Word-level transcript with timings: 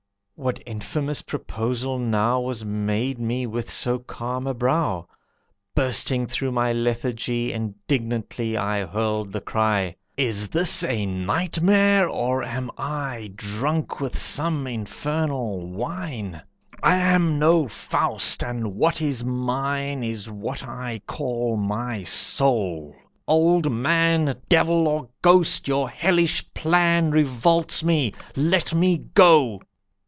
What 0.33 0.59
infamous 0.65 1.21
proposal 1.21 1.99
now 1.99 2.39
Was 2.41 2.65
made 2.65 3.19
me 3.19 3.45
with 3.45 3.69
so 3.69 3.99
calm 3.99 4.47
a 4.47 4.55
brow? 4.55 5.07
Bursting 5.75 6.25
through 6.25 6.51
my 6.51 6.73
lethargy, 6.73 7.53
Indignantly 7.53 8.57
I 8.57 8.87
hurled 8.87 9.31
the 9.33 9.39
cry: 9.39 9.95
"Is 10.17 10.47
this 10.47 10.83
a 10.83 11.05
nightmare, 11.05 12.09
or 12.09 12.41
am 12.41 12.71
I 12.75 13.31
Drunk 13.35 13.99
with 14.01 14.17
some 14.17 14.65
infernal 14.65 15.67
wine? 15.67 16.41
I 16.81 16.95
am 16.95 17.37
no 17.37 17.67
Faust, 17.67 18.43
and 18.43 18.73
what 18.73 18.99
is 18.99 19.23
mine 19.23 20.03
Is 20.03 20.27
what 20.31 20.67
I 20.67 21.03
call 21.05 21.55
my 21.55 22.01
soul! 22.01 22.95
Old 23.27 23.71
Man! 23.71 24.35
Devil 24.49 24.87
or 24.87 25.07
Ghost! 25.21 25.67
Your 25.67 25.87
hellish 25.87 26.51
plan 26.55 27.11
Revolts 27.11 27.83
me. 27.83 28.11
Let 28.35 28.73
me 28.73 28.97
go." 29.13 29.59